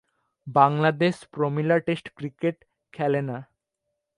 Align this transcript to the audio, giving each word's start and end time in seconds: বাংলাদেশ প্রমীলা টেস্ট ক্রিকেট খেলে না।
বাংলাদেশ 0.47 1.15
প্রমীলা 1.33 1.77
টেস্ট 1.79 2.07
ক্রিকেট 2.17 2.57
খেলে 2.93 3.21
না। 3.21 3.37